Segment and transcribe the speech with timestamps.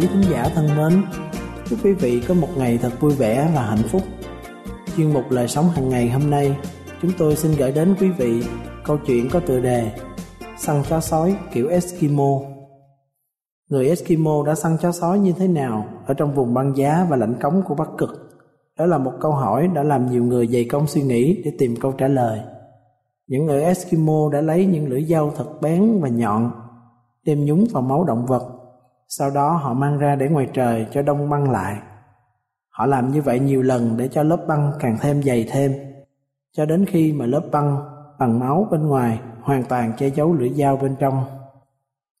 [0.00, 1.02] Quý thính giả thân mến
[1.68, 4.02] Chúc quý vị có một ngày thật vui vẻ và hạnh phúc
[4.96, 6.56] Chuyên mục Lời Sống hàng ngày hôm nay,
[7.02, 8.42] Chúng tôi xin gửi đến quý vị
[8.84, 9.90] câu chuyện có tựa đề
[10.58, 12.40] Săn chó sói kiểu Eskimo
[13.68, 17.16] Người Eskimo đã săn chó sói như thế nào ở trong vùng băng giá và
[17.16, 18.10] lạnh cống của Bắc Cực?
[18.78, 21.76] Đó là một câu hỏi đã làm nhiều người dày công suy nghĩ để tìm
[21.80, 22.40] câu trả lời.
[23.26, 26.50] Những người Eskimo đã lấy những lưỡi dao thật bén và nhọn,
[27.24, 28.59] đem nhúng vào máu động vật
[29.12, 31.76] sau đó họ mang ra để ngoài trời cho đông băng lại.
[32.68, 35.72] Họ làm như vậy nhiều lần để cho lớp băng càng thêm dày thêm,
[36.52, 37.78] cho đến khi mà lớp băng
[38.18, 41.24] bằng máu bên ngoài hoàn toàn che giấu lưỡi dao bên trong.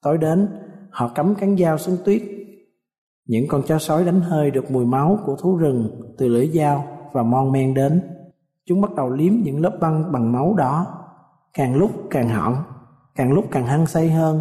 [0.02, 0.48] Tối đến,
[0.90, 2.22] họ cắm cán dao xuống tuyết.
[3.26, 6.84] Những con chó sói đánh hơi được mùi máu của thú rừng từ lưỡi dao
[7.12, 8.02] và mon men đến.
[8.66, 10.86] Chúng bắt đầu liếm những lớp băng bằng máu đó,
[11.52, 12.56] càng lúc càng hỏng,
[13.14, 14.40] càng lúc càng hăng say hơn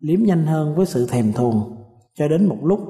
[0.00, 1.76] liếm nhanh hơn với sự thèm thuồng.
[2.14, 2.80] Cho đến một lúc,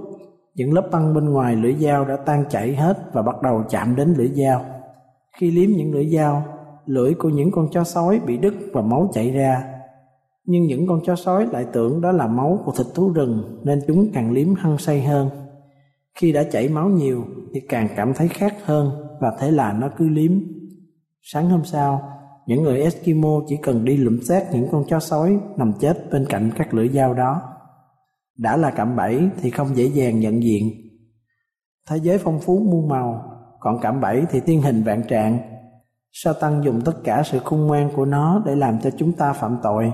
[0.54, 3.96] những lớp băng bên ngoài lưỡi dao đã tan chảy hết và bắt đầu chạm
[3.96, 4.64] đến lưỡi dao.
[5.38, 6.44] Khi liếm những lưỡi dao,
[6.86, 9.64] lưỡi của những con chó sói bị đứt và máu chảy ra.
[10.44, 13.80] Nhưng những con chó sói lại tưởng đó là máu của thịt thú rừng nên
[13.86, 15.30] chúng càng liếm hăng say hơn.
[16.14, 17.24] Khi đã chảy máu nhiều
[17.54, 18.90] thì càng cảm thấy khát hơn
[19.20, 20.32] và thế là nó cứ liếm.
[21.22, 22.12] Sáng hôm sau
[22.46, 26.26] những người Eskimo chỉ cần đi lụm xác những con chó sói nằm chết bên
[26.28, 27.42] cạnh các lưỡi dao đó.
[28.38, 30.70] Đã là cạm bẫy thì không dễ dàng nhận diện.
[31.90, 33.24] Thế giới phong phú muôn màu,
[33.60, 35.38] còn cạm bẫy thì thiên hình vạn trạng.
[36.12, 39.32] Sa tăng dùng tất cả sự khôn ngoan của nó để làm cho chúng ta
[39.32, 39.92] phạm tội.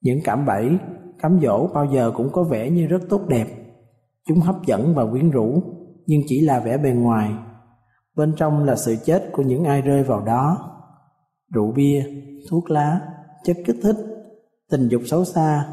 [0.00, 0.78] Những cạm bẫy,
[1.18, 3.46] cám dỗ bao giờ cũng có vẻ như rất tốt đẹp.
[4.28, 5.62] Chúng hấp dẫn và quyến rũ,
[6.06, 7.30] nhưng chỉ là vẻ bề ngoài.
[8.16, 10.67] Bên trong là sự chết của những ai rơi vào đó
[11.54, 12.04] rượu bia,
[12.50, 13.00] thuốc lá,
[13.44, 13.96] chất kích thích,
[14.70, 15.66] tình dục xấu xa,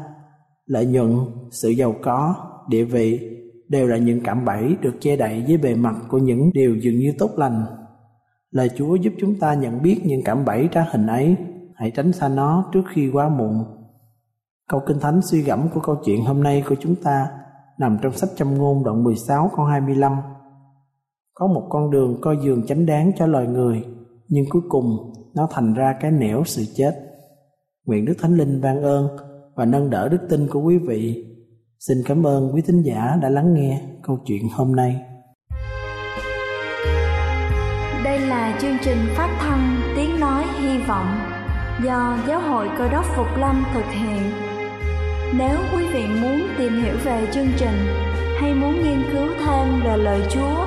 [0.66, 1.16] lợi nhuận,
[1.50, 2.34] sự giàu có,
[2.68, 3.36] địa vị
[3.68, 6.98] đều là những cạm bẫy được che đậy dưới bề mặt của những điều dường
[6.98, 7.64] như tốt lành.
[8.50, 11.36] Lời Chúa giúp chúng ta nhận biết những cạm bẫy trá hình ấy,
[11.74, 13.64] hãy tránh xa nó trước khi quá muộn.
[14.68, 17.28] Câu Kinh Thánh suy gẫm của câu chuyện hôm nay của chúng ta
[17.78, 20.12] nằm trong sách Châm ngôn đoạn 16 câu 25.
[21.34, 23.84] Có một con đường coi giường chánh đáng cho loài người,
[24.28, 26.94] nhưng cuối cùng nó thành ra cái nẻo sự chết.
[27.86, 29.08] Nguyện Đức Thánh Linh ban ơn
[29.54, 31.24] và nâng đỡ đức tin của quý vị.
[31.78, 34.96] Xin cảm ơn quý thính giả đã lắng nghe câu chuyện hôm nay.
[38.04, 41.18] Đây là chương trình phát thanh Tiếng Nói Hy Vọng
[41.84, 44.22] do Giáo hội Cơ đốc Phục Lâm thực hiện.
[45.38, 47.78] Nếu quý vị muốn tìm hiểu về chương trình
[48.40, 50.66] hay muốn nghiên cứu thêm về lời Chúa,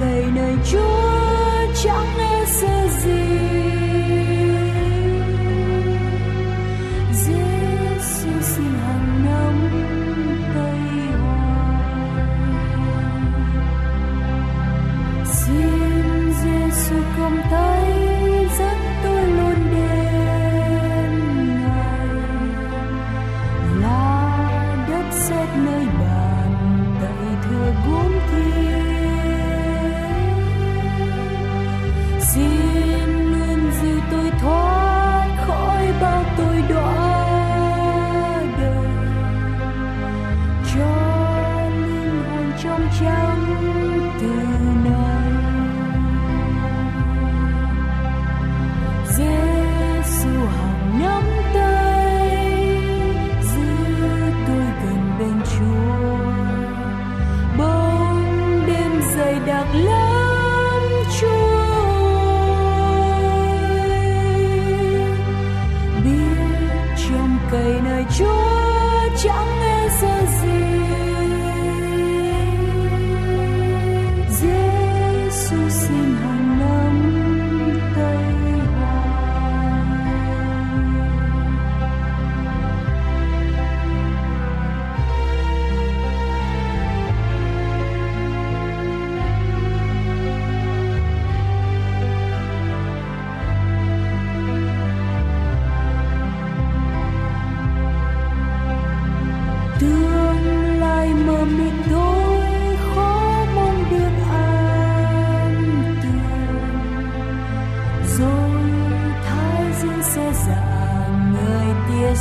[0.00, 2.27] cây nơi chúa chẳng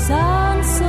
[0.05, 0.86] sunset.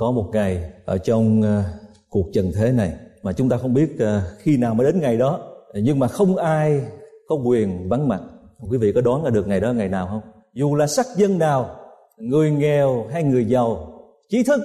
[0.00, 1.62] Có một ngày ở trong ờ,
[2.08, 2.92] cuộc trần thế này
[3.22, 5.40] mà chúng ta không biết ờ, khi nào mới đến ngày đó,
[5.74, 6.80] nhưng mà không ai
[7.28, 8.20] có quyền vắng mặt.
[8.70, 10.20] Quý vị có đoán ra được ngày đó ngày nào không?
[10.54, 11.76] Dù là sắc dân nào,
[12.18, 14.60] người nghèo hay người giàu, trí thức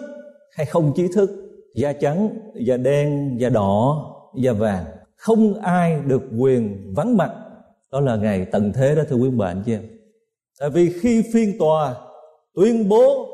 [0.52, 1.30] hay không trí thức,
[1.76, 7.32] da trắng, da đen, da đỏ, da vàng, không ai được quyền vắng mặt.
[7.92, 9.84] Đó là ngày tận thế đó, thưa quý bạn chị em.
[10.60, 11.96] Tại vì khi phiên tòa
[12.54, 13.28] tuyên bố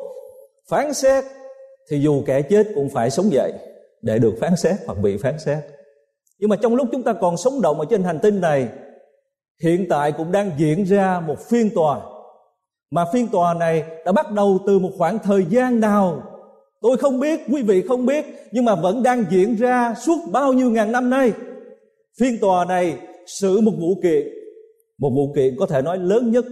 [0.69, 1.23] phán xét
[1.91, 3.51] thì dù kẻ chết cũng phải sống dậy
[4.01, 5.57] để được phán xét hoặc bị phán xét.
[6.39, 8.67] Nhưng mà trong lúc chúng ta còn sống động ở trên hành tinh này,
[9.63, 12.01] hiện tại cũng đang diễn ra một phiên tòa.
[12.91, 16.23] Mà phiên tòa này đã bắt đầu từ một khoảng thời gian nào?
[16.81, 20.53] Tôi không biết, quý vị không biết, nhưng mà vẫn đang diễn ra suốt bao
[20.53, 21.31] nhiêu ngàn năm nay.
[22.19, 24.27] Phiên tòa này xử một vụ kiện,
[24.99, 26.45] một vụ kiện có thể nói lớn nhất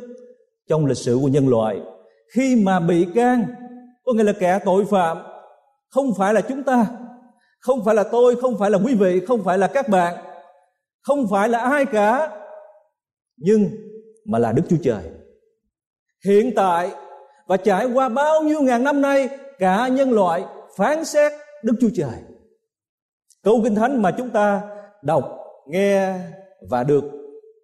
[0.69, 1.79] trong lịch sử của nhân loại.
[2.33, 3.45] Khi mà bị can,
[4.05, 5.17] có nghĩa là kẻ tội phạm
[5.89, 6.87] không phải là chúng ta,
[7.59, 10.15] không phải là tôi, không phải là quý vị, không phải là các bạn,
[11.01, 12.37] không phải là ai cả,
[13.37, 13.69] nhưng
[14.25, 15.03] mà là đức chúa trời.
[16.25, 16.91] Hiện tại
[17.47, 19.29] và trải qua bao nhiêu ngàn năm nay,
[19.59, 20.43] cả nhân loại
[20.77, 21.31] phán xét
[21.63, 22.19] đức chúa trời.
[23.43, 24.61] Câu kinh thánh mà chúng ta
[25.01, 26.13] đọc, nghe
[26.69, 27.03] và được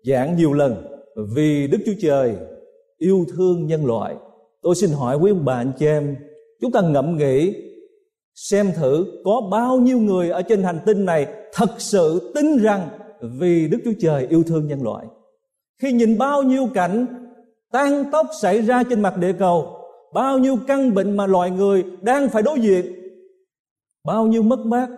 [0.03, 1.01] giảng nhiều lần,
[1.35, 2.35] vì đức chúa trời
[2.97, 4.15] yêu thương nhân loại.
[4.61, 6.15] Tôi xin hỏi quý ông bà, anh chị em,
[6.61, 7.64] chúng ta ngẫm nghĩ
[8.35, 12.89] xem thử có bao nhiêu người ở trên hành tinh này thật sự tin rằng
[13.39, 15.05] vì Đức Chúa Trời yêu thương nhân loại.
[15.81, 17.05] Khi nhìn bao nhiêu cảnh
[17.71, 19.77] tan tóc xảy ra trên mặt địa cầu,
[20.13, 22.85] bao nhiêu căn bệnh mà loài người đang phải đối diện,
[24.05, 24.89] bao nhiêu mất mát,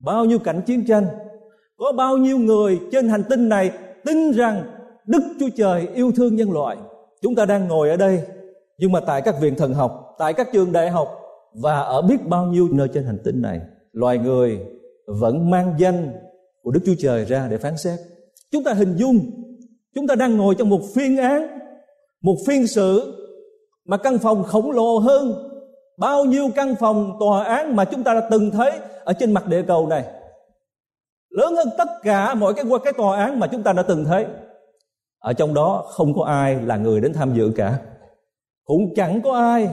[0.00, 1.06] bao nhiêu cảnh chiến tranh,
[1.76, 3.70] có bao nhiêu người trên hành tinh này
[4.04, 4.62] tin rằng
[5.06, 6.76] Đức Chúa Trời yêu thương nhân loại.
[7.22, 8.22] Chúng ta đang ngồi ở đây,
[8.78, 11.21] nhưng mà tại các viện thần học, tại các trường đại học
[11.54, 13.60] và ở biết bao nhiêu nơi trên hành tinh này,
[13.92, 14.60] loài người
[15.06, 16.12] vẫn mang danh
[16.62, 17.98] của Đức Chúa Trời ra để phán xét.
[18.50, 19.18] Chúng ta hình dung
[19.94, 21.58] chúng ta đang ngồi trong một phiên án,
[22.22, 23.18] một phiên xử
[23.84, 25.48] mà căn phòng khổng lồ hơn
[25.98, 28.72] bao nhiêu căn phòng tòa án mà chúng ta đã từng thấy
[29.04, 30.04] ở trên mặt địa cầu này.
[31.30, 34.26] Lớn hơn tất cả mọi cái cái tòa án mà chúng ta đã từng thấy.
[35.18, 37.78] Ở trong đó không có ai là người đến tham dự cả.
[38.64, 39.68] Cũng chẳng có ai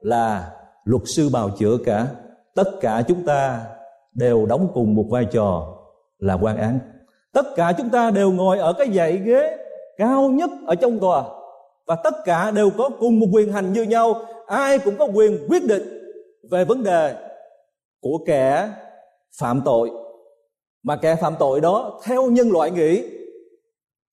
[0.00, 0.54] là
[0.88, 2.06] luật sư bào chữa cả.
[2.54, 3.66] Tất cả chúng ta
[4.14, 5.76] đều đóng cùng một vai trò
[6.18, 6.78] là quan án.
[7.32, 9.56] Tất cả chúng ta đều ngồi ở cái dãy ghế
[9.96, 11.24] cao nhất ở trong tòa.
[11.86, 14.14] Và tất cả đều có cùng một quyền hành như nhau.
[14.46, 15.82] Ai cũng có quyền quyết định
[16.50, 17.14] về vấn đề
[18.00, 18.70] của kẻ
[19.40, 19.90] phạm tội.
[20.82, 23.02] Mà kẻ phạm tội đó, theo nhân loại nghĩ,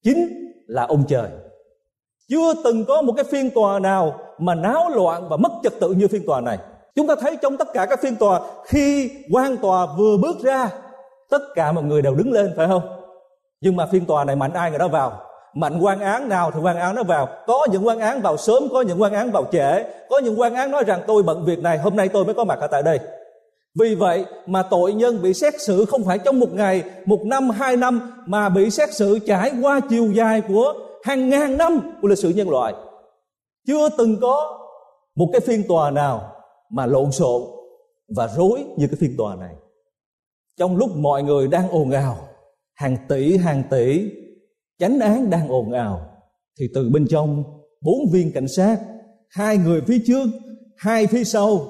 [0.04, 1.30] chính là ông trời
[2.30, 5.90] chưa từng có một cái phiên tòa nào mà náo loạn và mất trật tự
[5.90, 6.58] như phiên tòa này.
[6.96, 10.70] Chúng ta thấy trong tất cả các phiên tòa, khi quan tòa vừa bước ra,
[11.30, 12.82] tất cả mọi người đều đứng lên, phải không?
[13.62, 15.22] Nhưng mà phiên tòa này mạnh ai người đó vào?
[15.54, 17.28] Mạnh quan án nào thì quan án nó vào.
[17.48, 19.84] Có những quan án vào sớm, có những quan án vào trễ.
[20.10, 22.44] Có những quan án nói rằng tôi bận việc này, hôm nay tôi mới có
[22.44, 23.00] mặt ở tại đây.
[23.80, 27.50] Vì vậy mà tội nhân bị xét xử không phải trong một ngày, một năm,
[27.50, 30.74] hai năm, mà bị xét xử trải qua chiều dài của
[31.06, 32.74] hàng ngàn năm của lịch sử nhân loại,
[33.68, 34.60] chưa từng có
[35.16, 36.32] một cái phiên tòa nào
[36.70, 37.42] mà lộn xộn
[38.16, 39.56] và rối như cái phiên tòa này.
[40.58, 42.18] Trong lúc mọi người đang ồn ào,
[42.74, 44.12] hàng tỷ hàng tỷ
[44.80, 46.02] chánh án đang ồn ào,
[46.60, 47.44] thì từ bên trong
[47.82, 48.80] bốn viên cảnh sát,
[49.30, 50.26] hai người phía trước,
[50.78, 51.68] hai phía sau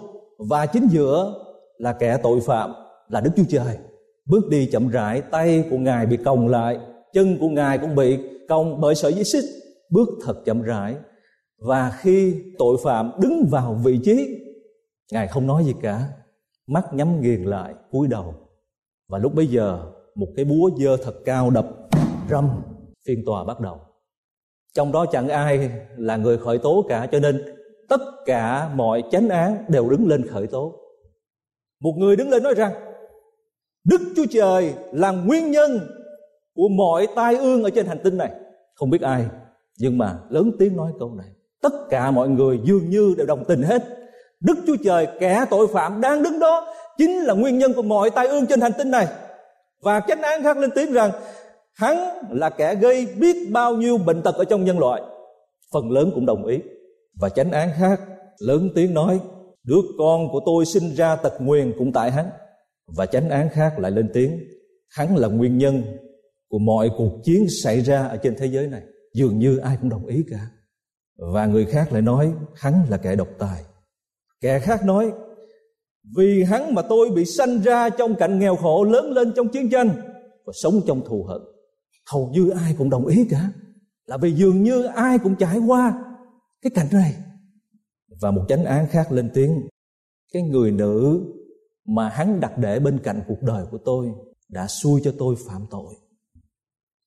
[0.50, 1.34] và chính giữa
[1.78, 2.74] là kẻ tội phạm
[3.10, 3.78] là đức chúa trời
[4.26, 6.80] bước đi chậm rãi, tay của ngài bị còng lại
[7.16, 9.46] chân của ngài cũng bị còng bởi sợi dây xích.
[9.90, 10.96] Bước thật chậm rãi.
[11.60, 14.40] Và khi tội phạm đứng vào vị trí,
[15.12, 16.10] ngài không nói gì cả.
[16.68, 18.36] Mắt nhắm nghiền lại, cúi đầu.
[19.10, 21.68] Và lúc bấy giờ, một cái búa dơ thật cao đập,
[22.30, 22.50] râm,
[23.08, 23.80] phiên tòa bắt đầu.
[24.74, 27.56] Trong đó chẳng ai là người khởi tố cả, cho nên
[27.90, 30.74] tất cả mọi chánh án đều đứng lên khởi tố.
[31.82, 32.74] Một người đứng lên nói rằng,
[33.84, 35.80] đức chúa trời là nguyên nhân
[36.56, 38.32] của mọi tai ương ở trên hành tinh này.
[38.76, 39.26] Không biết ai,
[39.78, 41.28] nhưng mà lớn tiếng nói câu này.
[41.62, 43.84] Tất cả mọi người dường như đều đồng tình hết.
[44.40, 48.10] Đức chúa trời kẻ tội phạm đang đứng đó chính là nguyên nhân của mọi
[48.10, 49.08] tai ương trên hành tinh này.
[49.82, 51.12] Và chánh án khác lên tiếng rằng
[51.74, 51.98] hắn
[52.32, 55.02] là kẻ gây biết bao nhiêu bệnh tật ở trong nhân loại.
[55.74, 56.60] Phần lớn cũng đồng ý.
[57.22, 58.02] Và chánh án khác,
[58.40, 59.20] lớn tiếng nói,
[59.64, 62.26] đứa con của tôi sinh ra tật nguyền cũng tại hắn.
[62.98, 64.40] Và chánh án khác lại lên tiếng,
[64.90, 65.84] hắn là nguyên nhân
[66.50, 68.82] của mọi cuộc chiến xảy ra ở trên thế giới này,
[69.14, 70.48] dường như ai cũng đồng ý cả.
[71.18, 73.64] Và người khác lại nói, hắn là kẻ độc tài.
[74.42, 75.12] Kẻ khác nói,
[76.18, 79.70] vì hắn mà tôi bị sanh ra trong cảnh nghèo khổ lớn lên trong chiến
[79.70, 79.90] tranh
[80.46, 81.42] và sống trong thù hận.
[82.12, 83.52] Hầu như ai cũng đồng ý cả.
[84.06, 86.04] Là vì dường như ai cũng trải qua
[86.62, 87.14] cái cảnh này.
[88.22, 89.68] Và một chánh án khác lên tiếng,
[90.34, 91.22] cái người nữ
[91.86, 94.12] mà hắn đặt để bên cạnh cuộc đời của tôi
[94.50, 95.94] đã xui cho tôi phạm tội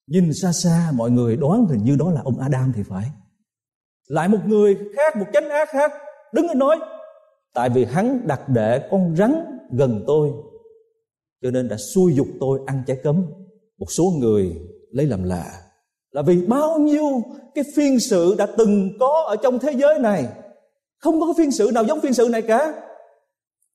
[0.08, 3.04] nhìn xa xa, mọi người đoán hình như đó là ông Adam thì phải.
[4.06, 5.92] Lại một người khác, một chánh ác khác,
[6.32, 6.76] đứng lên nói,
[7.54, 10.30] tại vì hắn đặt để con rắn gần tôi,
[11.42, 13.26] cho nên đã xui dục tôi ăn trái cấm.
[13.78, 14.56] Một số người
[14.90, 15.44] lấy làm lạ,
[16.10, 17.22] là vì bao nhiêu
[17.54, 20.26] cái phiên sự đã từng có ở trong thế giới này?
[20.98, 22.82] Không có cái phiên sự nào giống phiên sự này cả.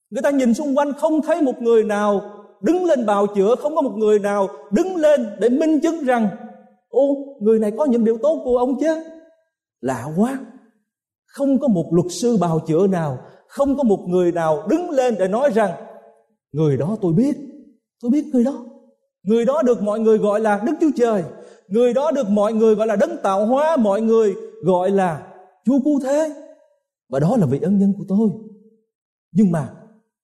[0.09, 2.21] Người ta nhìn xung quanh không thấy một người nào
[2.63, 6.27] đứng lên bào chữa, không có một người nào đứng lên để minh chứng rằng,
[6.89, 9.03] ô, người này có những điều tốt của ông chứ.
[9.81, 10.39] Lạ quá.
[11.25, 13.17] Không có một luật sư bào chữa nào,
[13.47, 15.71] không có một người nào đứng lên để nói rằng,
[16.51, 17.35] người đó tôi biết
[18.01, 18.65] tôi biết người đó.
[19.23, 21.23] Người đó được mọi người gọi là đức chúa trời.
[21.67, 25.27] Người đó được mọi người gọi là đấng tạo hóa, mọi người gọi là
[25.65, 26.33] chúa cứu thế.
[27.09, 28.29] Và đó là vị ân nhân của tôi.
[29.31, 29.69] Nhưng mà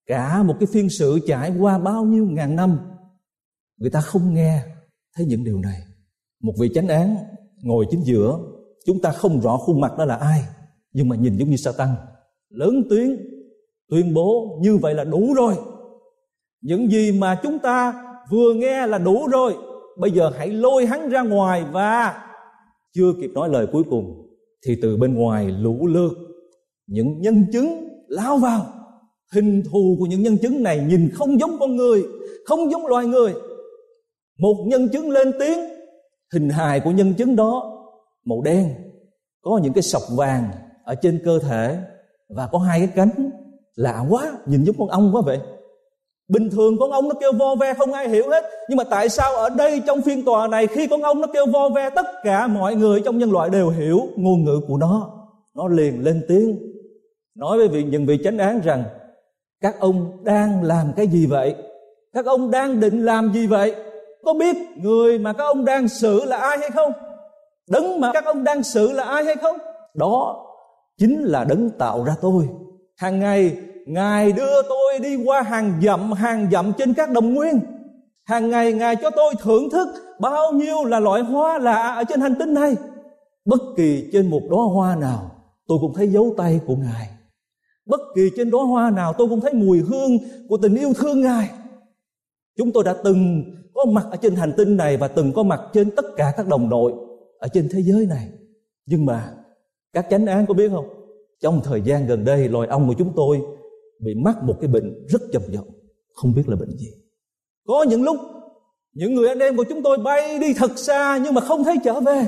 [0.10, 2.80] cả một cái phiên sự trải qua bao nhiêu ngàn năm,
[3.78, 4.62] người ta không nghe
[5.16, 5.82] thấy những điều này.
[6.44, 7.16] Một vị chánh án
[7.64, 8.40] ngồi chính giữa,
[8.86, 10.42] chúng ta không rõ khuôn mặt đó là ai,
[10.94, 11.96] nhưng mà nhìn giống như sa tăng.
[12.50, 13.18] Lớn tiếng
[13.90, 15.56] tuyên bố như vậy là đủ rồi.
[16.62, 19.56] Những gì mà chúng ta vừa nghe là đủ rồi.
[20.00, 22.24] Bây giờ hãy lôi hắn ra ngoài và
[22.94, 24.30] chưa kịp nói lời cuối cùng
[24.66, 26.14] thì từ bên ngoài lũ lượt
[26.88, 28.79] những nhân chứng lao vào
[29.34, 32.04] hình thù của những nhân chứng này nhìn không giống con người,
[32.46, 33.34] không giống loài người.
[34.40, 35.60] Một nhân chứng lên tiếng,
[36.34, 37.76] hình hài của nhân chứng đó
[38.26, 38.74] màu đen,
[39.42, 40.52] có những cái sọc vàng
[40.84, 41.78] ở trên cơ thể
[42.30, 43.32] và có hai cái cánh.
[43.76, 45.40] Lạ quá, nhìn giống con ong quá vậy.
[46.28, 48.44] Bình thường con ong nó kêu vo ve, không ai hiểu hết.
[48.70, 51.46] Nhưng mà tại sao ở đây trong phiên tòa này, khi con ong nó kêu
[51.46, 55.12] vo ve, tất cả mọi người trong nhân loại đều hiểu ngôn ngữ của nó.
[55.56, 56.58] Nó liền lên tiếng,
[57.36, 58.84] nói với vị những vị chánh án rằng
[59.62, 61.56] các ông đang làm cái gì vậy?
[62.14, 63.76] Các ông đang định làm gì vậy?
[64.24, 66.92] Có biết người mà các ông đang xử là ai hay không?
[67.70, 69.58] Đấng mà các ông đang xử là ai hay không?
[69.94, 70.46] Đó
[70.98, 72.48] chính là đấng tạo ra tôi.
[72.98, 77.60] Hàng ngày, ngài đưa tôi đi qua hàng dặm hàng dặm trên các đồng nguyên.
[78.26, 79.88] Hàng ngày, ngài cho tôi thưởng thức
[80.20, 82.76] bao nhiêu là loại hoa lạ ở trên hành tinh này.
[83.46, 85.32] Bất kỳ trên một đóa hoa nào,
[85.68, 87.08] tôi cũng thấy dấu tay của ngài
[87.86, 90.18] bất kỳ trên đóa hoa nào tôi cũng thấy mùi hương
[90.50, 91.50] của tình yêu thương ngài.
[92.58, 93.44] Chúng tôi đã từng
[93.74, 96.48] có mặt ở trên hành tinh này và từng có mặt trên tất cả các
[96.48, 96.94] đồng đội
[97.40, 98.30] ở trên thế giới này.
[98.86, 99.34] Nhưng mà,
[99.94, 100.86] các chánh án có biết không?
[101.42, 103.40] Trong thời gian gần đây, loài ong của chúng tôi
[104.00, 105.68] bị mắc một cái bệnh rất trầm trọng
[106.14, 106.88] không biết là bệnh gì.
[107.68, 108.18] Có những lúc,
[108.94, 111.76] những người anh em của chúng tôi bay đi thật xa nhưng mà không thấy
[111.84, 112.28] trở về.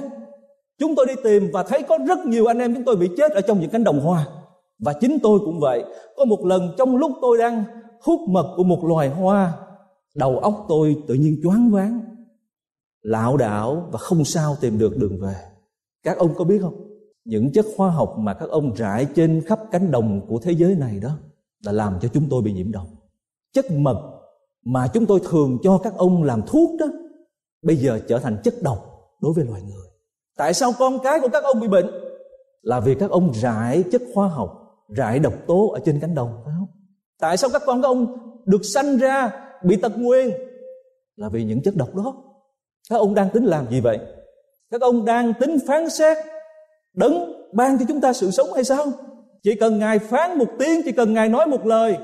[0.80, 3.32] Chúng tôi đi tìm và thấy có rất nhiều anh em chúng tôi bị chết
[3.32, 4.28] ở trong những cánh đồng hoa
[4.82, 5.84] và chính tôi cũng vậy.
[6.17, 7.63] Có một lần trong lúc tôi đang
[8.02, 9.54] hút mật của một loài hoa,
[10.15, 12.02] đầu óc tôi tự nhiên choáng váng.
[13.02, 15.36] Lảo đảo và không sao tìm được đường về.
[16.04, 16.88] Các ông có biết không?
[17.26, 20.76] Những chất hóa học mà các ông rải trên khắp cánh đồng của thế giới
[20.76, 21.10] này đó
[21.65, 22.88] là làm cho chúng tôi bị nhiễm độc.
[23.54, 24.12] Chất mật
[24.65, 26.86] mà chúng tôi thường cho các ông làm thuốc đó,
[27.62, 28.86] bây giờ trở thành chất độc
[29.22, 29.88] đối với loài người.
[30.38, 31.88] Tại sao con cái của các ông bị bệnh?
[32.62, 34.61] Là vì các ông rải chất hóa học
[34.95, 36.67] rải độc tố ở trên cánh đồng, phải không?
[37.19, 39.32] Tại sao các con các ông được sanh ra
[39.63, 40.32] bị tật nguyên
[41.15, 42.15] là vì những chất độc đó.
[42.89, 43.99] Các ông đang tính làm gì vậy?
[44.71, 46.17] Các ông đang tính phán xét,
[46.93, 48.86] đấng ban cho chúng ta sự sống hay sao?
[49.43, 51.97] Chỉ cần ngài phán một tiếng, chỉ cần ngài nói một lời,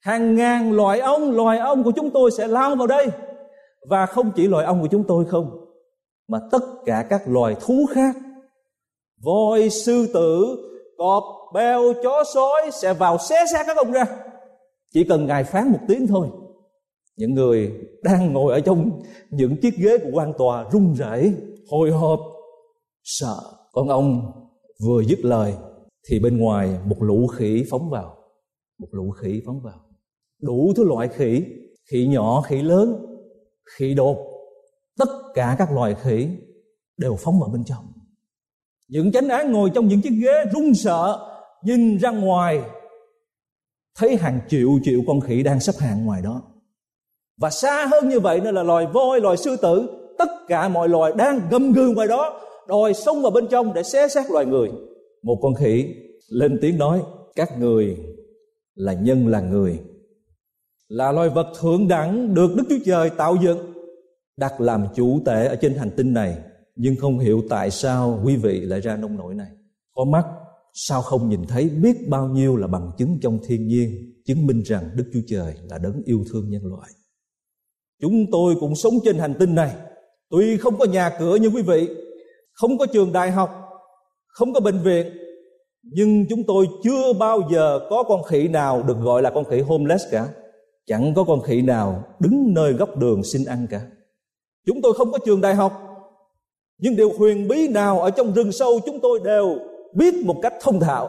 [0.00, 3.06] hàng ngàn loài ong loài ong của chúng tôi sẽ lao vào đây.
[3.88, 5.50] Và không chỉ loài ong của chúng tôi không,
[6.28, 8.16] mà tất cả các loài thú khác.
[9.24, 10.56] Voi, sư tử
[11.00, 14.04] cọp beo chó, sói sẽ vào xé xác các ông ra.
[14.92, 16.28] Chỉ cần ngài phán một tiếng thôi.
[17.16, 21.34] Những người đang ngồi ở trong những chiếc ghế của quan tòa run rẩy,
[21.70, 22.20] hồi hộp.
[23.04, 23.36] Sợ
[23.72, 24.32] con ông
[24.86, 25.54] vừa dứt lời,
[26.08, 28.16] thì bên ngoài một lũ khỉ phóng vào.
[28.78, 29.80] Một lũ khỉ phóng vào.
[30.42, 31.44] Đủ thứ loại khỉ.
[31.90, 33.06] Khỉ nhỏ, khỉ lớn,
[33.76, 34.16] khỉ đột.
[34.98, 36.28] Tất cả các loài khỉ
[36.96, 37.89] đều phóng vào bên trong
[38.90, 41.18] những chánh án, ngồi trong những chiếc ghế run sợ,
[41.64, 42.60] nhìn ra ngoài,
[43.98, 46.42] thấy hàng triệu triệu con khỉ đang xếp hàng ngoài đó.
[47.40, 50.88] Và xa hơn như vậy nữa là loài voi, loài sư tử, tất cả mọi
[50.88, 54.46] loài đang gầm gừ ngoài đó, đòi xông vào bên trong để xé xác loài
[54.46, 54.70] người.
[55.22, 55.94] Một con khỉ
[56.28, 57.02] lên tiếng nói,
[57.36, 57.96] các người
[58.74, 59.80] là nhân là người,
[60.88, 63.72] là loài vật thượng đẳng được đức chúa trời tạo dựng,
[64.36, 66.36] đặt làm chủ tể ở trên hành tinh này
[66.82, 69.48] nhưng không hiểu tại sao quý vị lại ra nông nổi này.
[69.94, 70.24] Có mắt,
[70.72, 74.62] sao không nhìn thấy biết bao nhiêu là bằng chứng trong thiên nhiên, chứng minh
[74.62, 76.90] rằng đức chúa trời là đấng yêu thương nhân loại.
[78.02, 79.74] Chúng tôi cũng sống trên hành tinh này.
[80.30, 81.88] Tuy không có nhà cửa như quý vị,
[82.52, 83.50] không có trường đại học,
[84.26, 85.06] không có bệnh viện,
[85.82, 89.60] nhưng chúng tôi chưa bao giờ có con khỉ nào được gọi là con khỉ
[89.60, 90.28] homeless cả.
[90.86, 93.80] Chẳng có con khỉ nào đứng nơi góc đường xin ăn cả.
[94.66, 95.89] Chúng tôi không có trường đại học
[96.80, 99.58] nhưng điều huyền bí nào ở trong rừng sâu chúng tôi đều
[99.94, 101.08] biết một cách thông thạo.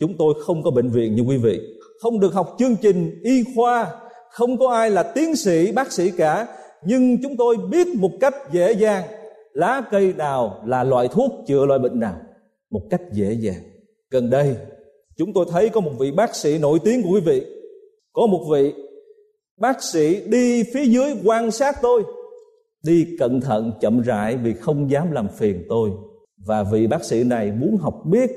[0.00, 1.60] Chúng tôi không có bệnh viện như quý vị,
[2.00, 3.86] không được học chương trình, y khoa,
[4.30, 6.46] không có ai là tiến sĩ, bác sĩ cả.
[6.84, 9.04] Nhưng chúng tôi biết một cách dễ dàng.
[9.52, 12.16] Lá cây nào là loại thuốc chữa loại bệnh nào?
[12.70, 13.62] Một cách dễ dàng.
[14.10, 14.56] Gần đây,
[15.16, 17.42] chúng tôi thấy có một vị bác sĩ nổi tiếng của quý vị.
[18.12, 18.72] Có một vị
[19.60, 22.02] bác sĩ đi phía dưới quan sát tôi
[22.84, 25.90] đi cẩn thận, chậm rãi, vì không dám làm phiền tôi.
[26.46, 28.30] Và vị bác sĩ này muốn học biết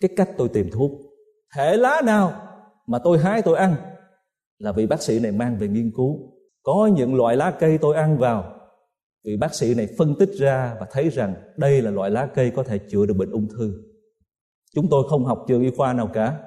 [0.00, 0.90] cái cách tôi tìm thuốc.
[1.56, 2.32] Thể lá nào
[2.86, 3.74] mà tôi hái tôi ăn?
[4.58, 6.18] Là vị bác sĩ này mang về nghiên cứu.
[6.62, 8.44] Có những loại lá cây tôi ăn vào.
[9.24, 12.50] Vị bác sĩ này phân tích ra và thấy rằng đây là loại lá cây
[12.50, 13.72] có thể chữa được bệnh ung thư.
[14.74, 16.38] Chúng tôi không học trường y khoa nào cả.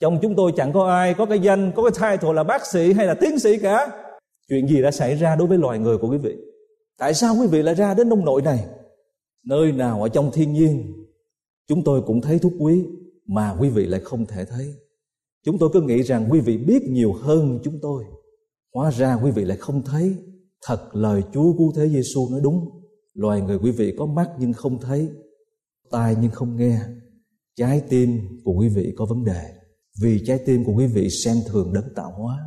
[0.00, 2.92] Trong chúng tôi chẳng có ai, có cái danh, có cái title là bác sĩ
[2.92, 4.02] hay là tiến sĩ cả.
[4.48, 6.36] Chuyện gì đã xảy ra đối với loài người của quý vị?
[7.00, 8.66] Tại sao quý vị lại ra đến nông nội này?
[9.46, 10.92] Nơi nào ở trong thiên nhiên,
[11.68, 12.84] chúng tôi cũng thấy thuốc quý,
[13.26, 14.74] mà quý vị lại không thể thấy.
[15.44, 18.04] Chúng tôi cứ nghĩ rằng quý vị biết nhiều hơn chúng tôi.
[18.74, 20.14] Hóa ra quý vị lại không thấy.
[20.66, 22.70] Thật lời chúa cứu thế giêsu nói đúng.
[23.14, 25.08] Loài người quý vị có mắt nhưng không thấy,
[25.90, 26.80] tai nhưng không nghe.
[27.56, 29.42] Trái tim của quý vị có vấn đề.
[30.02, 32.38] Vì trái tim của quý vị xem thường đấng tạo hóa.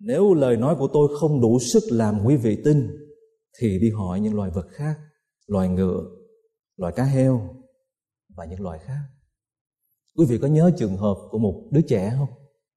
[0.00, 3.03] Nếu lời nói của tôi không đủ sức làm quý vị tin
[3.58, 4.94] thì đi hỏi những loài vật khác,
[5.46, 6.02] loài ngựa,
[6.76, 7.40] loài cá heo
[8.36, 9.00] và những loài khác.
[10.16, 12.28] Quý vị có nhớ trường hợp của một đứa trẻ không?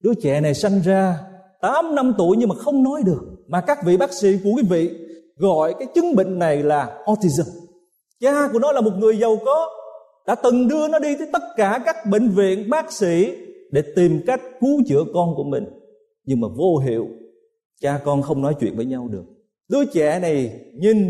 [0.03, 1.19] Đứa trẻ này sanh ra
[1.61, 4.63] 8 năm tuổi nhưng mà không nói được, mà các vị bác sĩ của quý
[4.69, 4.89] vị
[5.35, 7.49] gọi cái chứng bệnh này là autism.
[8.19, 9.69] Cha của nó là một người giàu có,
[10.27, 13.31] đã từng đưa nó đi tới tất cả các bệnh viện bác sĩ
[13.71, 15.63] để tìm cách cứu chữa con của mình.
[16.23, 17.07] Nhưng mà vô hiệu,
[17.81, 19.23] cha con không nói chuyện với nhau được
[19.69, 21.08] đứa trẻ này nhìn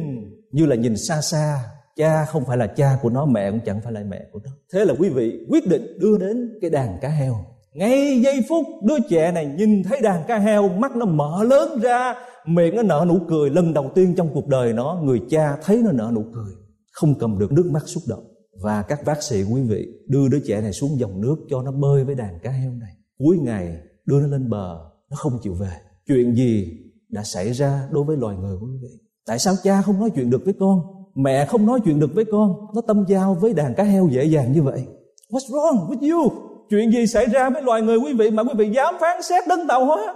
[0.52, 1.60] như là nhìn xa xa.
[1.96, 4.52] Cha không phải là cha của nó, mẹ cũng chẳng phải là mẹ của nó.
[4.74, 7.36] Thế là quý vị quyết định đưa đến cái đàn cá heo.
[7.74, 11.80] Ngay giây phút đứa trẻ này nhìn thấy đàn cá heo, mắt nó mở lớn
[11.82, 12.13] ra,
[12.46, 13.50] miệng nó nở nụ cười.
[13.50, 16.54] Lần đầu tiên trong cuộc đời nó, người cha thấy nó nở nụ cười,
[16.91, 18.24] không cầm được nước mắt xúc động.
[18.62, 21.72] Và các bác sĩ, quý vị, đưa đứa trẻ này xuống dòng nước cho nó
[21.72, 22.91] bơi với đàn cá heo này.
[23.17, 25.72] Cuối ngày đưa nó lên bờ, nó không chịu về.
[26.08, 26.78] Chuyện gì
[27.10, 28.89] đã xảy ra đối với loài người quý vị.
[29.26, 30.80] Tại sao cha không nói chuyện được với con?
[31.15, 32.56] Mẹ không nói chuyện được với con?
[32.76, 34.86] Nó tâm giao với đàn cá heo dễ dàng như vậy.
[35.32, 36.32] What's wrong with you?
[36.70, 39.43] Chuyện gì xảy ra với loài người quý vị mà quý vị dám phán xét
[39.48, 40.15] đấng tạo hóa?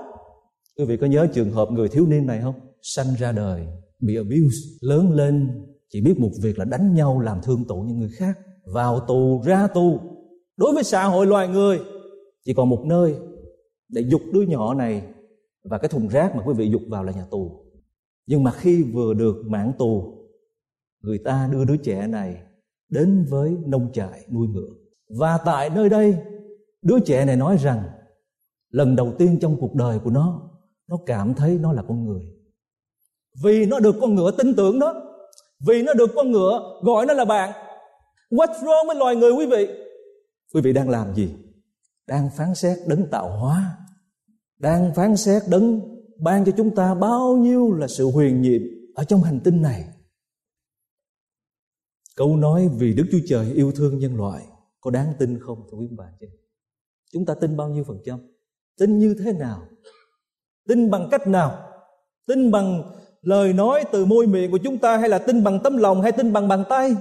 [0.78, 2.56] Quý vị có nhớ trường hợp người thiếu niên này không?
[2.82, 3.68] Sanh ra đời
[4.00, 5.50] bị abuse, lớn lên
[5.90, 8.38] chỉ biết một việc là đánh nhau làm thương tổn những người khác.
[8.74, 10.00] Vào tù, ra tù.
[10.58, 11.80] Đối với xã hội loài người,
[12.46, 13.16] chỉ còn một nơi
[13.90, 15.04] để dục đứa nhỏ này
[15.64, 17.66] và cái thùng rác mà quý vị dục vào là nhà tù.
[18.26, 20.18] Nhưng mà khi vừa được mãn tù,
[21.02, 22.44] người ta đưa đứa trẻ này
[22.90, 24.70] đến với nông trại nuôi ngựa.
[25.10, 26.18] Và tại nơi đây,
[26.82, 27.84] đứa trẻ này nói rằng,
[28.70, 30.50] lần đầu tiên trong cuộc đời của nó
[30.88, 32.22] nó cảm thấy nó là con người.
[33.44, 34.94] Vì nó được con ngựa tin tưởng đó.
[35.68, 37.52] Vì nó được con ngựa gọi nó là bạn.
[38.32, 39.68] What's wrong với loài người quý vị?
[40.54, 41.36] Quý vị đang làm gì?
[42.08, 43.78] Đang phán xét, đấng tạo hóa
[44.62, 45.82] đang phán xét đấng
[46.18, 48.62] ban cho chúng ta bao nhiêu là sự huyền nhiệm
[48.96, 49.86] ở trong hành tinh này.
[52.16, 54.46] Câu nói vì đức chúa trời yêu thương nhân loại,
[54.82, 56.28] có đáng tin không, thưa quý bà chứ?
[57.14, 58.20] chúng ta tin bao nhiêu phần trăm?
[58.80, 59.68] Tin như thế nào?
[60.68, 61.72] Tin bằng cách nào?
[62.28, 65.78] Tin bằng lời nói từ môi miệng của chúng ta hay là tin bằng tấm
[65.78, 66.96] lòng hay tin bằng bàn tay?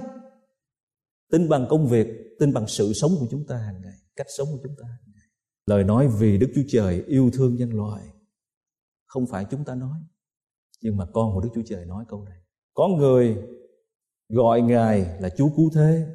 [1.31, 2.07] Tin bằng công việc,
[2.39, 4.97] tin bằng sự sống của chúng ta hàng ngày, cách sống của chúng ta hàng
[5.05, 5.10] ngày
[5.71, 8.01] lời nói vì đức chúa trời yêu thương nhân loại.
[9.05, 9.99] Không phải chúng ta nói,
[10.81, 12.37] nhưng mà con của đức chúa trời nói câu này.
[12.73, 13.37] Có người
[14.29, 16.05] gọi ngài là chúa cứu thế.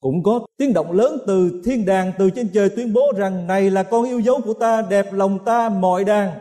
[0.00, 3.70] Cũng có tiếng động lớn từ thiên đàng, từ trên trời tuyên bố rằng, này
[3.70, 6.38] là con yêu dấu của ta, đẹp lòng ta mọi đàng.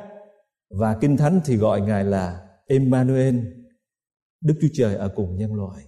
[0.70, 3.36] Và kinh thánh thì gọi ngài là Emmanuel,
[4.42, 5.84] Đức Chúa Trời ở cùng nhân loại.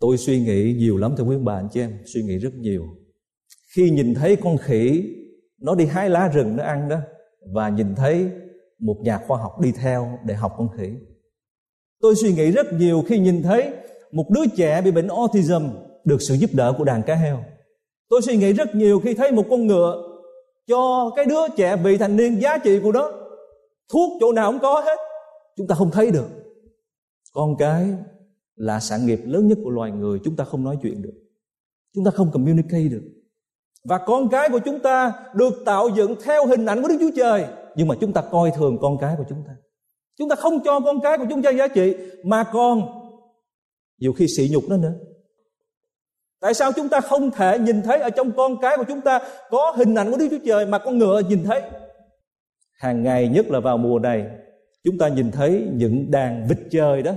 [0.00, 2.86] Tôi suy nghĩ nhiều lắm thưa quý bà, anh chị em, suy nghĩ rất nhiều.
[3.74, 5.14] Khi nhìn thấy con khỉ
[5.62, 6.96] nó đi hái lá rừng nó ăn đó,
[7.52, 8.30] và nhìn thấy
[8.78, 10.92] một nhà khoa học đi theo để học con khỉ.
[12.00, 13.70] Tôi suy nghĩ rất nhiều khi nhìn thấy
[14.12, 15.62] một đứa trẻ bị bệnh autism
[16.04, 17.44] được sự giúp đỡ của đàn cá heo.
[18.08, 20.02] Tôi suy nghĩ rất nhiều khi thấy một con ngựa
[20.66, 23.12] cho cái đứa trẻ vị thành niên giá trị của nó.
[23.92, 24.98] Thuốc chỗ nào cũng có hết,
[25.56, 26.28] chúng ta không thấy được.
[27.32, 27.86] Con cái
[28.56, 31.14] là sản nghiệp lớn nhất của loài người, chúng ta không nói chuyện được.
[31.94, 33.02] Chúng ta không communicate được
[33.84, 37.10] và con cái của chúng ta được tạo dựng theo hình ảnh của Đức Chúa
[37.16, 37.44] Trời.
[37.74, 39.52] Nhưng mà chúng ta coi thường con cái của chúng ta.
[40.18, 42.82] Chúng ta không cho con cái của chúng ta giá trị, mà còn
[43.98, 44.92] nhiều khi sỉ nhục nó nữa.
[46.40, 49.20] Tại sao chúng ta không thể nhìn thấy ở trong con cái của chúng ta
[49.50, 51.62] có hình ảnh của Đức Chúa Trời mà con ngựa nhìn thấy?
[52.78, 54.26] Hàng ngày, nhất là vào mùa này,
[54.84, 57.12] chúng ta nhìn thấy những đàn vịt trời đó.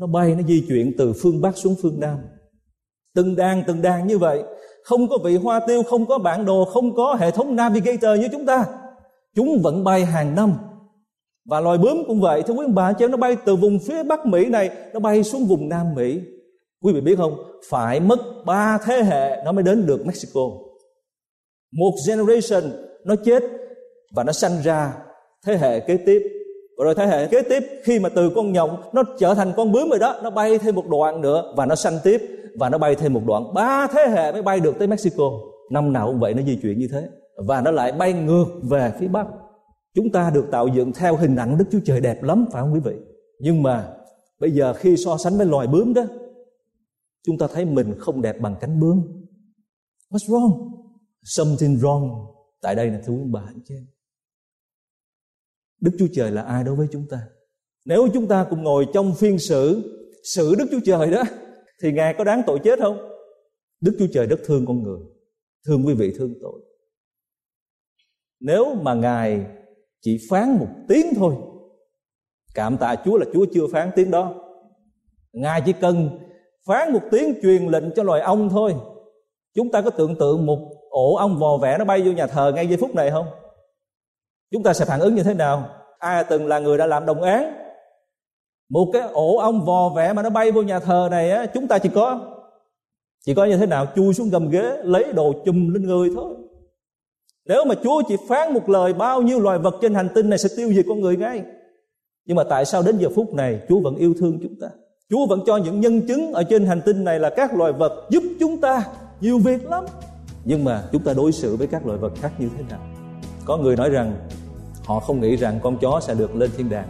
[0.00, 2.18] Nó bay, nó di chuyển từ phương bắc xuống phương nam.
[3.14, 4.42] Từng đàn từng đàn như vậy
[4.84, 8.28] không có vị hoa tiêu, không có bản đồ, không có hệ thống navigator như
[8.32, 8.64] chúng ta.
[9.34, 10.52] Chúng vẫn bay hàng năm.
[11.48, 12.42] Và loài bướm cũng vậy.
[12.42, 15.22] Thưa quý ông bà chị nó bay từ vùng phía bắc mỹ này, nó bay
[15.22, 16.20] xuống vùng nam mỹ.
[16.82, 17.36] Quý vị biết không?
[17.68, 20.40] Phải mất ba thế hệ nó mới đến được mexico.
[21.72, 22.72] Một generation
[23.04, 23.42] nó chết
[24.14, 24.92] và nó sanh ra
[25.46, 26.22] thế hệ kế tiếp.
[26.78, 29.72] Và rồi thế hệ kế tiếp, khi mà từ con nhộng nó trở thành con
[29.72, 32.20] bướm rồi đó, nó bay thêm một đoạn nữa và nó sanh tiếp
[32.58, 33.54] và nó bay thêm một đoạn.
[33.54, 35.30] Ba thế hệ mới bay được tới Mexico.
[35.70, 37.08] Năm nào cũng vậy, nó di chuyển như thế.
[37.46, 39.26] Và nó lại bay ngược về phía bắc.
[39.94, 42.72] Chúng ta được tạo dựng theo hình ảnh Đức Chúa Trời đẹp lắm, phải không
[42.72, 42.94] quý vị?
[43.38, 43.94] Nhưng mà
[44.40, 46.02] bây giờ khi so sánh với loài bướm đó,
[47.26, 49.02] chúng ta thấy mình không đẹp bằng cánh bướm.
[50.10, 50.70] What's wrong?
[51.22, 52.26] Something wrong.
[52.62, 53.74] Tại đây là thưa quý bà, anh chị
[55.80, 57.20] Đức Chúa Trời là ai đối với chúng ta?
[57.84, 59.82] Nếu chúng ta cùng ngồi trong phiên xử
[60.34, 61.22] xử Đức Chúa Trời đó
[61.82, 63.10] thì Ngài có đáng tội chết không?
[63.80, 65.00] Đức Chúa Trời rất thương con người,
[65.66, 66.60] thương quý vị thương tội.
[68.40, 69.46] Nếu mà Ngài
[70.00, 71.34] chỉ phán một tiếng thôi,
[72.54, 74.34] cảm tạ Chúa là Chúa chưa phán tiếng đó.
[75.32, 76.18] Ngài chỉ cần
[76.66, 78.74] phán một tiếng truyền lệnh cho loài ong thôi.
[79.54, 80.58] Chúng ta có tưởng tượng một
[80.90, 83.26] ổ ong vò vẽ nó bay vô nhà thờ ngay giây phút này không?
[84.50, 85.68] Chúng ta sẽ phản ứng như thế nào?
[85.98, 87.63] Ai từng là người đã làm đồng án
[88.68, 91.68] một cái ổ ong vò vẽ mà nó bay vô nhà thờ này á, chúng
[91.68, 92.34] ta chỉ có
[93.26, 93.86] chỉ có như thế nào?
[93.96, 96.34] Chui xuống gầm ghế, lấy đồ chùm lên người thôi.
[97.46, 100.38] Nếu mà Chúa chỉ phán một lời bao nhiêu loài vật trên hành tinh này
[100.38, 101.42] sẽ tiêu diệt con người ngay.
[102.26, 104.68] Nhưng mà tại sao đến giờ phút này Chúa vẫn yêu thương chúng ta?
[105.10, 108.06] Chúa vẫn cho những nhân chứng ở trên hành tinh này là các loài vật
[108.10, 108.84] giúp chúng ta
[109.20, 109.84] nhiều việc lắm.
[110.44, 112.80] Nhưng mà chúng ta đối xử với các loài vật khác như thế nào?
[113.44, 114.16] Có người nói rằng,
[114.84, 116.88] họ không nghĩ rằng con chó sẽ được lên thiên đàng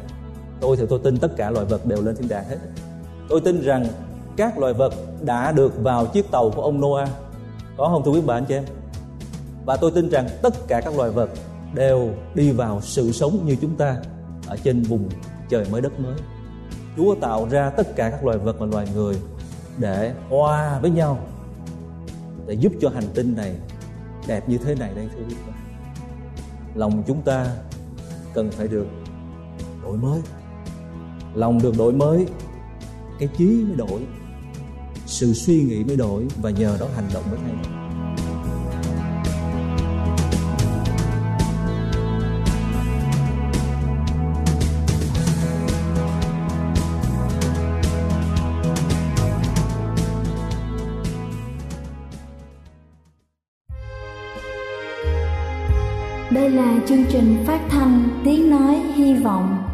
[0.60, 2.56] tôi thì tôi tin tất cả loài vật đều lên thiên đàng hết.
[3.28, 3.86] Tôi tin rằng
[4.36, 7.08] các loài vật đã được vào chiếc tàu của ông Noah.
[7.76, 8.64] Có không, thưa quý bà anh chị em?
[9.64, 11.30] Và tôi tin rằng tất cả các loài vật
[11.74, 13.96] đều đi vào sự sống như chúng ta
[14.46, 15.08] ở trên vùng
[15.48, 16.14] trời mới đất mới.
[16.96, 19.16] Chúa tạo ra tất cả các loài vật và loài người
[19.78, 21.18] để hòa với nhau,
[22.46, 23.54] để giúp cho hành tinh này
[24.26, 25.52] đẹp như thế này đây, thưa quý vị.
[26.74, 27.46] Lòng chúng ta
[28.34, 28.86] cần phải được
[29.82, 30.20] đổi mới
[31.34, 32.26] lòng được đổi mới,
[33.18, 34.00] cái trí mới đổi,
[35.06, 37.84] sự suy nghĩ mới đổi và nhờ đó hành động mới thay đổi
[56.30, 59.73] Đây là chương trình phát thanh Tiếng Nói Hy Vọng